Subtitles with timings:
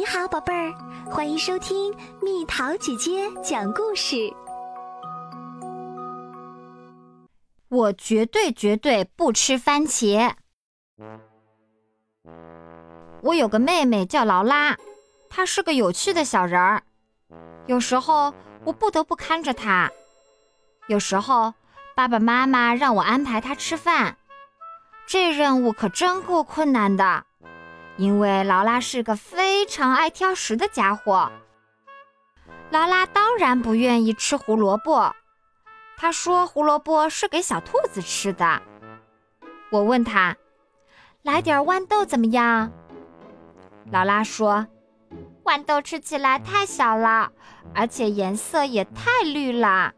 [0.00, 0.72] 你好，宝贝儿，
[1.10, 4.32] 欢迎收听蜜桃姐姐讲故事。
[7.68, 10.32] 我绝对绝对不吃番茄。
[13.20, 14.74] 我有个妹妹叫劳拉，
[15.28, 16.82] 她是个有趣的小人儿。
[17.66, 18.32] 有时候
[18.64, 19.90] 我不得不看着她，
[20.88, 21.52] 有时候
[21.94, 24.16] 爸爸妈妈让我安排她吃饭，
[25.06, 27.26] 这任务可真够困难的。
[28.00, 31.30] 因为劳拉是个非常爱挑食的家伙，
[32.70, 35.14] 劳拉当然不愿意吃胡萝卜。
[35.98, 38.62] 她说胡萝卜是给小兔子吃的。
[39.70, 40.34] 我问她
[41.20, 42.72] ：“来点豌豆怎么样？”
[43.92, 44.66] 劳拉说
[45.44, 47.30] ：“豌豆吃起来太小了，
[47.74, 49.92] 而且颜色也太绿了。”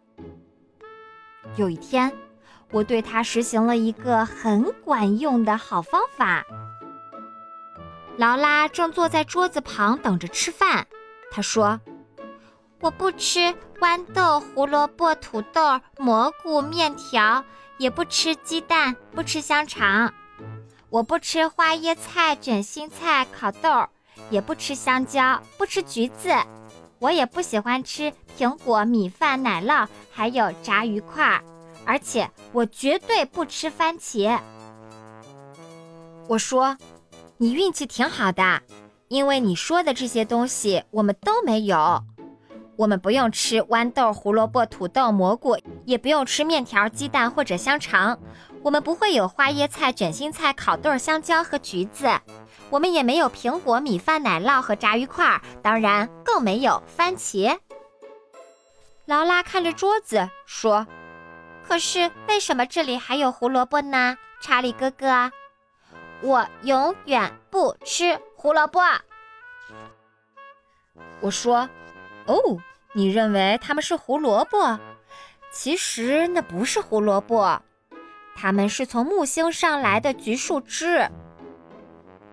[1.54, 2.12] 有一天，
[2.72, 6.44] 我对它实行了一个很管用的好方法。
[8.18, 10.86] 劳拉正坐在桌子旁等着吃饭。
[11.30, 11.80] 她说
[12.78, 17.42] ：“我不吃豌豆、胡萝卜、土豆、蘑菇、面条，
[17.78, 20.12] 也不吃鸡蛋，不吃香肠。
[20.90, 23.88] 我不吃花椰菜、卷心菜、烤豆，
[24.28, 26.34] 也不吃香蕉，不吃橘子。
[26.98, 31.42] 我也不喜欢吃苹果、米饭、奶酪，还有炸鱼块。
[31.84, 34.38] 而且我绝对不吃番茄。”
[36.28, 36.76] 我说。
[37.42, 38.62] 你运气挺好的，
[39.08, 42.00] 因为你说的这些东西我们都没有。
[42.76, 48.16] 我们不用吃豌豆、胡萝卜、土豆、蘑菇，也不用吃面条、鸡蛋或者香肠。
[48.62, 52.08] 我们不会有花椰菜、卷心菜、烤豆、香蕉和橘子。
[52.70, 57.58] 我们也没有苹果、米饭、奶酪和炸鱼块，当然更没有番茄。
[59.04, 60.86] 劳拉看着桌子说
[61.66, 65.32] ：“可是为什么这里还有胡萝卜呢，查理哥哥？”
[66.22, 68.80] 我永远不吃胡萝卜。
[71.20, 71.68] 我说
[72.26, 72.34] ：“哦，
[72.92, 74.78] 你认为它们是胡萝卜？
[75.52, 77.60] 其实那不是胡萝卜，
[78.36, 81.08] 它们是从木星上来的橘树枝。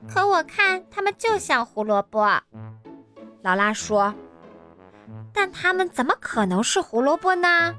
[0.08, 2.42] 可我看它们就像胡萝卜。”
[3.42, 4.14] 劳拉说
[5.34, 7.76] ：“但它们怎么可能是胡萝卜呢？”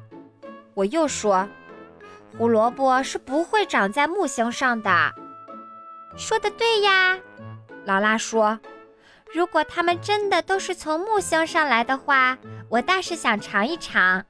[0.75, 1.49] 我又说
[2.37, 4.91] ：“胡萝卜是不会长在木星上的。”
[6.21, 7.19] 说的对呀，
[7.87, 8.61] 劳拉说
[9.33, 12.37] ：“如果它们真的都是从木星上来的话，
[12.69, 14.23] 我倒是想尝一尝。”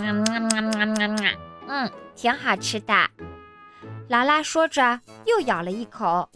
[0.00, 1.36] 嗯嗯嗯嗯嗯
[1.68, 2.94] 嗯，挺好吃的。
[4.08, 6.26] 劳拉说着，又咬了一口。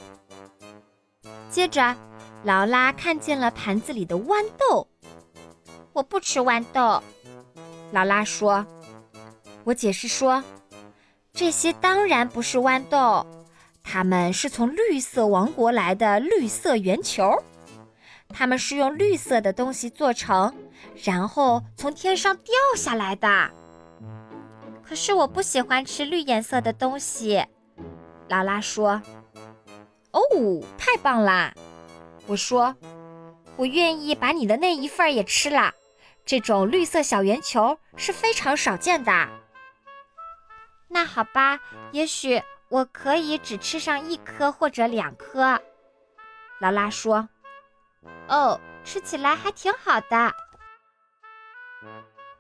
[1.49, 1.97] 接着，
[2.45, 4.87] 劳拉看见了盘子里的豌豆。
[5.95, 7.03] 我不吃豌豆，
[7.93, 8.65] 劳拉说。
[9.65, 10.45] 我解释说
[11.33, 13.27] ：“这些当然不是豌豆。”
[13.83, 17.43] 它们是从绿色王国来的绿色圆球，
[18.29, 20.55] 它们是用绿色的东西做成，
[21.05, 23.51] 然后从天上掉下来的。
[24.83, 27.45] 可是我不喜欢吃绿颜色的东西，
[28.29, 29.03] 劳拉说。
[30.13, 30.21] 哦，
[30.77, 31.55] 太棒啦！
[32.27, 32.75] 我说，
[33.57, 35.73] 我愿意把你的那一份也吃了。
[36.25, 39.29] 这种绿色小圆球是非常少见的。
[40.89, 41.59] 那好吧，
[41.93, 42.43] 也许。
[42.73, 45.61] 我可以只吃上一颗或者两颗，
[46.59, 47.29] 劳拉说
[48.29, 50.33] ：“哦，吃起来还挺好的。”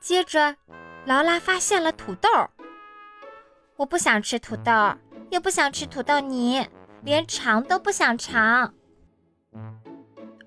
[0.00, 0.56] 接着，
[1.04, 2.30] 劳拉发现了土豆。
[3.76, 4.72] 我不想吃土豆，
[5.30, 6.66] 也不想吃土豆泥，
[7.02, 8.72] 连尝都不想尝。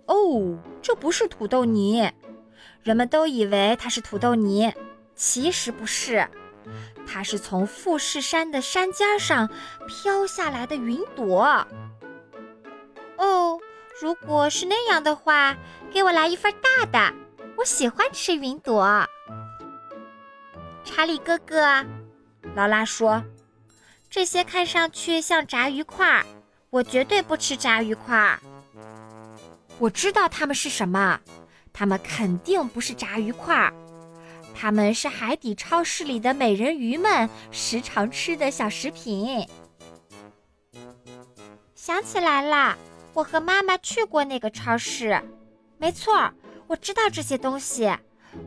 [0.07, 2.11] 哦，这不是土豆泥，
[2.81, 4.73] 人们都以为它是土豆泥，
[5.13, 6.27] 其实不是。
[7.07, 9.49] 它是从富士山的山尖上
[9.87, 11.65] 飘下来的云朵。
[13.17, 13.59] 哦，
[14.01, 15.55] 如果是那样的话，
[15.91, 17.15] 给我来一份大的。
[17.57, 19.07] 我喜欢吃云朵。
[20.83, 21.85] 查理哥哥，
[22.55, 23.23] 劳拉说
[24.09, 26.25] ：“这些看上去像炸鱼块，
[26.69, 28.37] 我绝对不吃炸鱼块。”
[29.79, 31.19] 我知道它们是什么，
[31.73, 33.71] 它们肯定不是炸鱼块。
[34.57, 39.47] 它们是海底超市里的美人鱼们时常吃的小食品。
[41.75, 42.77] 想起来了，
[43.13, 45.21] 我和妈妈去过那个超市。
[45.77, 46.31] 没错，
[46.67, 47.93] 我知道这些东西。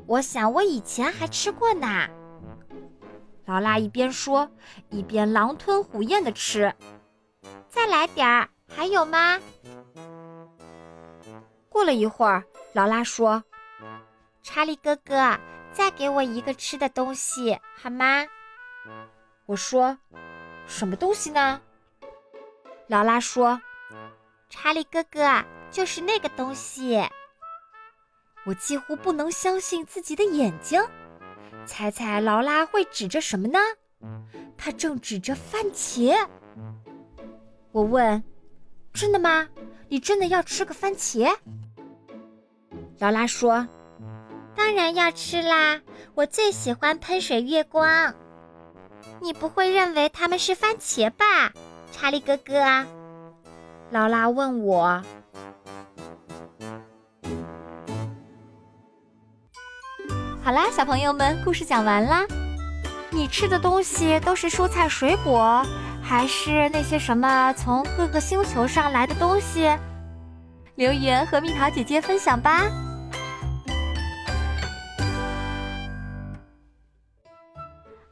[0.06, 2.08] 我想我以前还吃过呢。
[3.44, 4.50] 劳拉一边说，
[4.88, 6.74] 一边狼吞虎咽的吃。
[7.68, 9.38] 再来点儿，还有吗？
[11.68, 13.44] 过了一会儿，劳拉说
[14.42, 15.38] ：“查理哥哥。”
[15.78, 18.26] 再给我一个吃的东西好吗？
[19.46, 19.96] 我说，
[20.66, 21.62] 什么东西呢？
[22.88, 23.62] 劳拉说
[24.50, 27.00] ：“查理哥哥，就是那个东西。”
[28.44, 30.84] 我几乎不能相信自己的眼睛。
[31.64, 33.60] 猜猜劳拉会指着什么呢？
[34.56, 36.26] 她正指着番茄。
[37.70, 38.20] 我问
[38.92, 39.46] ：“真的吗？
[39.88, 41.32] 你真的要吃个番茄？”
[42.98, 43.68] 劳拉说
[44.58, 45.80] ：“当然要吃啦，
[46.16, 48.12] 我最喜欢喷水月光。”
[49.22, 51.24] 你不会认为它们是番茄吧，
[51.92, 52.84] 查理哥哥？
[53.90, 55.00] 劳拉问我。
[60.42, 62.26] 好啦，小朋友们，故事讲完啦。
[63.10, 65.64] 你吃的东西都是蔬菜水果，
[66.02, 69.70] 还是那些什么从各个星球上来的东西？
[70.74, 72.62] 留言和蜜桃姐姐分享吧。